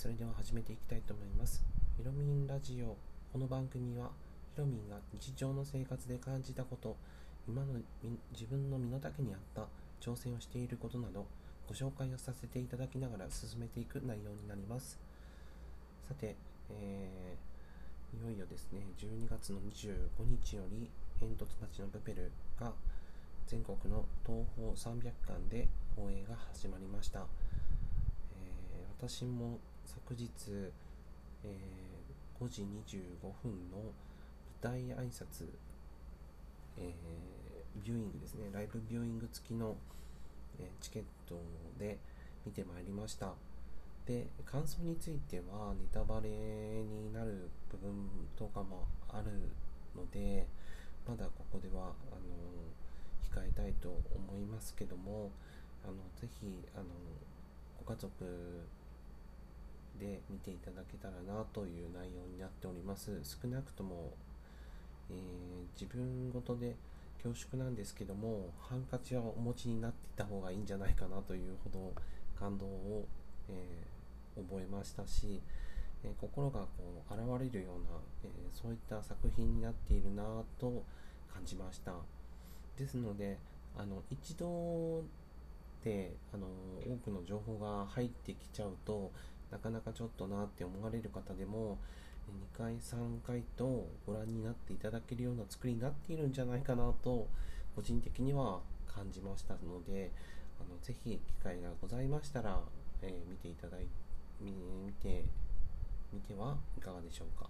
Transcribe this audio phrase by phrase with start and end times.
[0.00, 1.62] それでは始めていきたいと思います。
[1.98, 2.96] ひろみんラジオ。
[3.34, 4.08] この番組は
[4.54, 6.96] ひろみんが日常の生活で感じたこと
[7.46, 7.74] 今の
[8.32, 9.66] 自分の身の丈に合った
[10.00, 11.26] 挑戦をしていることなど
[11.68, 14.98] ご紹介をさせていただきながら進めていく内容になります。
[16.08, 16.34] さて、
[16.70, 20.88] えー、いよいよですね12月の25日より
[21.20, 22.72] 煙突町のプペルが
[23.46, 29.58] 全国の東方300館で放映が始まりました、えー、私も
[29.90, 30.30] 昨日、
[31.44, 33.92] えー、5時25分の舞
[34.60, 35.48] 台挨拶、
[36.78, 38.50] えー、ビューイングですね。
[38.52, 39.76] ライブビューイング付きの、
[40.58, 41.40] えチケット
[41.78, 41.98] で
[42.44, 43.32] 見てまいりました。
[44.06, 49.30] で感想についてはネタバレになる部分とかもある
[49.94, 50.46] ので
[51.06, 52.14] まだここではあ
[53.36, 55.30] の控えたいと思いますけども
[55.84, 56.84] あのぜひあの
[57.84, 58.10] ご家族
[60.30, 64.12] 見ていただけたらなという内容になっております少なくとも、
[65.10, 65.16] えー、
[65.80, 66.76] 自分ごとで
[67.22, 71.92] 恐縮なんですけどもハンカチはお持ちになっていた方がいいんじゃないかなというほど
[72.38, 73.06] 感動を、
[73.48, 75.40] えー、覚えましたし、
[76.04, 76.68] えー、心がこ
[77.10, 80.22] う現れるような、えそういった作品になっているな
[80.58, 80.82] と
[81.32, 81.92] 感じました。
[82.78, 83.36] ですので
[83.76, 85.04] あの一度
[85.84, 86.46] であの
[86.86, 89.10] 多くの情報が入ってきちゃうと
[89.50, 91.78] なかなかちょっとなって思われる方でも
[92.54, 97.26] 2回3回とご覧になっていただけるような作りになっているんじゃないかなと
[97.74, 100.10] 個人的には感じましたので
[100.60, 102.60] あのぜひ機会がございましたら、
[103.02, 103.86] えー、見ていただい
[104.40, 104.52] 見
[105.02, 105.24] て
[106.12, 107.48] みてはいかがでしょうか。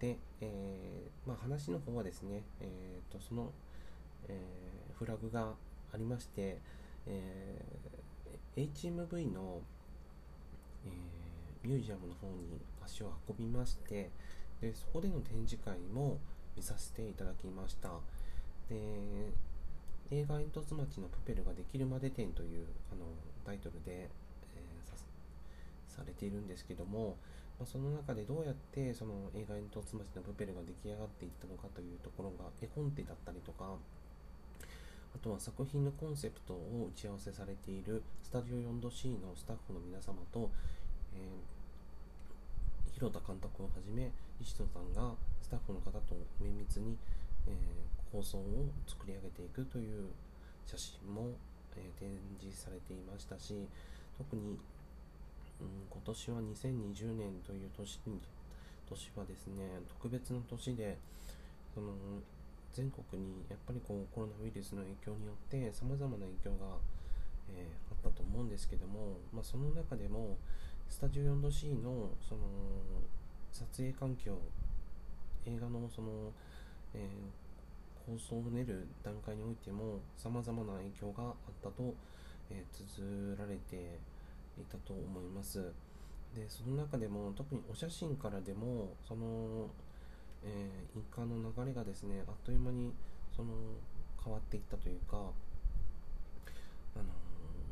[0.00, 3.52] で、えー、まあ、話の方はですね、えーとその
[4.28, 5.54] えー、フラグが
[5.92, 6.58] ありまして、
[7.06, 9.60] えー、HMV の、
[10.86, 14.10] えー、ミュージアムの方に足を運びまして
[14.60, 16.18] でそこでの展示会も
[16.56, 17.90] 見させていただきました。
[18.68, 18.76] で
[20.10, 23.06] 映画煙突町のプペルができるまで展というあの
[23.44, 27.16] タイトルで、えー、されているんですけども、
[27.58, 33.74] まあ、その中でどうやってその映画煙突町のプペルが出来上がっていったのかというところが絵コンテだったりとか
[35.16, 40.50] あとは作品のコンセプトを打ち合わせされているスタジオ 4°C のスタッフの皆様と、
[41.14, 44.12] えー、広田監督をはじめ
[44.42, 46.98] 石野さんがスタッフの方と綿密に、
[47.48, 50.04] えー、構想を作り上げていくという
[50.66, 51.32] 写真も、
[51.76, 53.66] えー、展示されていましたし
[54.18, 54.60] 特に、
[55.62, 57.98] うん、今年は2020年という年
[58.84, 60.98] 年はですね特別な年で
[61.72, 61.92] その
[62.76, 66.76] 全国にやっぱりこうコロナウイルスの影響によってさまざまな影響が、
[67.48, 70.36] えー、あったと思うんですけども、まあ、その中でも
[70.86, 72.42] スタジオ 4°C のその
[73.50, 74.36] 撮影環境
[75.46, 76.30] 映画のその、
[76.92, 81.94] えー、構想を練る段階においてもさまざまな影響があったと、
[82.50, 83.98] えー、綴られて
[84.60, 85.72] いたと思います。
[86.34, 89.70] でその中でも特にお写真からでもその
[90.44, 92.92] えー、印鑑の流れがですねあっという間に
[93.34, 93.52] その
[94.22, 97.04] 変わっていったというか、あの、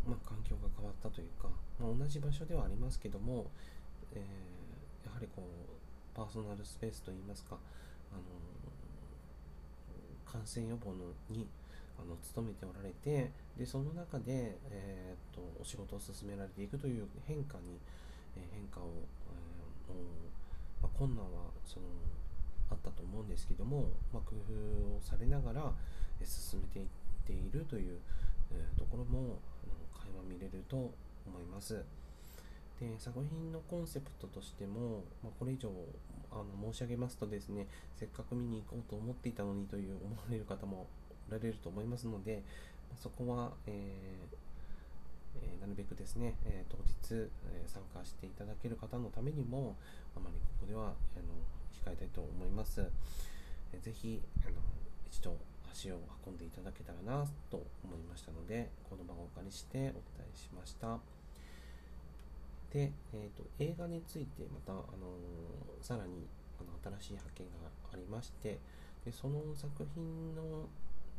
[0.07, 1.49] まあ、環境が変わったというか、
[1.81, 3.51] まあ、同じ場所ではありますけども、
[4.13, 7.57] えー、やはりこうパーソナルスペースといいますか、
[8.13, 8.23] あの
[10.31, 11.49] 感染予防のに
[11.99, 17.79] あの努めておられてでその中で、えーと、とお仕事を進められていくという変化に、
[18.37, 18.91] えー、変化を、
[19.89, 21.87] えーまあ、困難はその
[22.85, 25.73] ったと思うんですけども、まあ、工夫をされながら
[26.23, 26.87] 進めていっ
[27.27, 27.99] ているという、
[28.79, 29.41] ところも
[29.93, 30.93] 垣間見れると思
[31.41, 31.83] います。
[32.81, 35.71] で作品のコンセプトとしても、まあ、これ以上
[36.31, 40.89] あの申し上げますとですねせっかく見に行こうと思っていたのにという思われる方も
[41.29, 42.43] おられると思いますので、
[42.91, 44.45] まあ、そこは、えー
[45.37, 49.77] えー、なるべくですね、えー、当日、え参加していただける方のためにも
[50.17, 50.95] あまりここではあの
[51.85, 52.81] 控えたいと思います。
[53.73, 54.57] えー、ぜひあの
[55.11, 55.37] 一度
[55.71, 59.93] 足を運んでいただけたらなと思いましたのでこの場をお借りしてお伝
[60.33, 60.99] えしました。
[62.73, 64.83] で、えーと、映画についてまた、あの
[65.81, 66.27] さらに
[66.59, 68.59] あの新しい発見がありまして
[69.05, 70.69] でその作品の、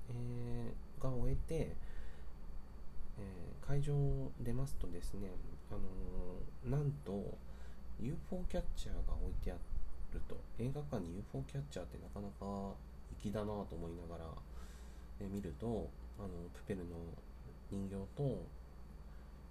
[0.10, 1.76] えー、が終えて
[3.18, 5.30] えー、会場を出ますとですね、
[5.72, 7.38] あのー、なんと
[8.00, 9.58] UFO キャッチャーが置いてあっ
[10.16, 10.36] ると。
[10.58, 12.74] 映画館に UFO キャッチャーってなかなか
[13.22, 14.26] 粋だなと思いながら、
[15.22, 16.96] え、見るとあのプペルの
[17.70, 18.42] 人形と、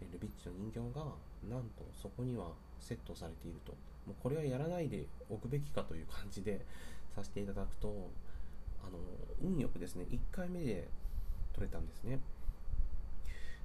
[0.01, 1.05] えルビッチの人形が
[1.49, 3.73] なんとそこにはセットされていると。
[4.07, 6.65] もうこれはやらないでおくべきかという感じで
[7.15, 8.11] させていただくと
[8.83, 8.99] あの
[9.41, 10.89] 運よくですね1回目で
[11.53, 12.21] 取れたんですね。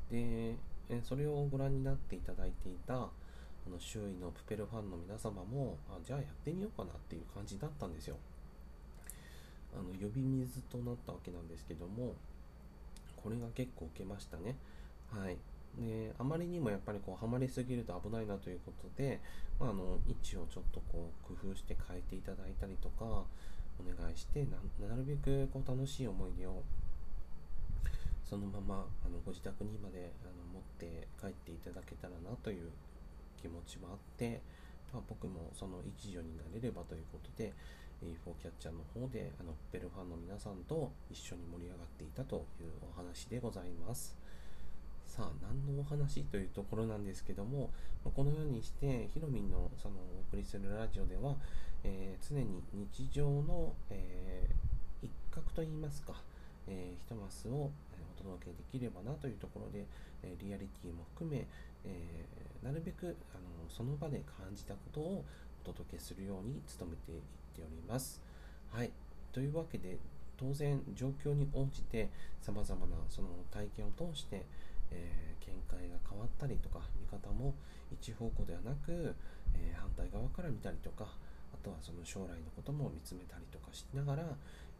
[0.09, 0.55] で
[1.03, 3.09] それをご覧になっていただいていた
[3.67, 8.17] あの周囲のプペルファンの皆様もあじゃあやってみようかなっていう感じだったんですよ。
[9.73, 12.15] あの呼び水となったわけなんですけども
[13.15, 14.55] これが結構受けましたね。
[15.11, 15.37] はい。
[15.77, 19.19] であまりにもやっぱりこうハマりすぎると危ないなということで、
[19.59, 23.25] まあ、あの位置をちょっとこう工夫して変えていただいたりとかお
[23.85, 24.45] 願いして
[24.79, 26.63] なるべくこう楽しい思い出を
[28.29, 32.69] そのままあのご自宅にまであの持って帰っていただけたらなという
[33.41, 34.41] 気持ちもあって、
[34.93, 37.53] まあ、僕もその一助になれればということで
[38.03, 44.17] A4 キャッチャーの方であのベルファンの皆さんと一緒に盛り上がっていたというお話でございます。
[45.05, 47.71] さあ何のお話というところなんですけども、
[48.05, 51.35] まこのようにしてヒロミンのそのお送りするラジオでは、
[51.83, 56.13] えー、常に日常の、えー、一角といいますか、
[56.67, 57.71] えー、一マスを
[58.19, 59.85] 届けできればなというところで、
[60.23, 61.47] えリアリティも含め、
[61.85, 62.25] え
[62.61, 65.25] なるべくあのその場で感じたことを
[65.63, 67.21] お届けするように努めていっ
[67.55, 68.21] ております。
[68.71, 68.91] はい。
[69.31, 69.97] というわけで、
[70.37, 72.09] 当然状況に応じて
[72.41, 74.45] 様々なその体験を通して、
[74.91, 77.53] えー、見解が変わったりとか見方も
[77.91, 79.15] 一方向ではなく、
[79.53, 81.07] えー、反対側から見たりとか
[81.63, 84.23] とはその将来のことも見つめたりとかしながら、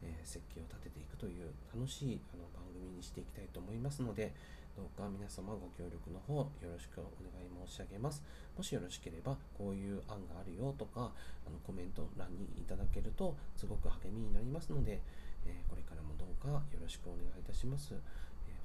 [0.02, 4.34] えー、設計を立てていくという楽しいあの番組にしていきたいと思いますので
[4.78, 8.24] どうか皆様ご協力の方よろしくお願い申し上げます。
[8.56, 11.12] もしよろしければこういう案があるよとか
[11.46, 15.02] あのコメント欄にいただけるとすごく励みになりますので、
[15.46, 17.94] えこれからもどうかよろしくお願いいたします。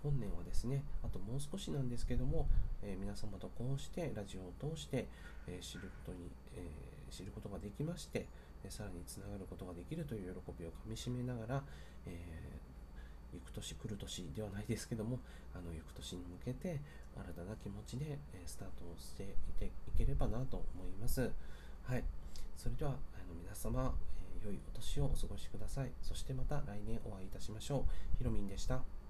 [0.05, 2.46] 本年はですね、あともう少しなんですけども、
[2.82, 5.08] え、皆様とこうしてラジオを通して、
[5.46, 8.26] えー、知ることに、えー、知ることができまして、
[8.64, 11.62] えさらにつながることができるという喜びをかみしめながら、
[12.06, 12.19] え
[13.32, 15.20] 行く年来る年ではないですけども、
[15.55, 16.81] あの行く年に向けて
[17.16, 19.26] 新たな気持ちで、えスタートをしてい
[19.58, 21.31] ていければなと思います。
[21.84, 22.05] はい。
[22.56, 22.94] それでは、あ
[23.28, 23.94] の皆様、
[24.43, 25.93] え良いお年をお過ごしください。
[26.02, 28.19] そしてまた来年お会いいたしましょう。
[28.19, 29.03] ひろみんでした。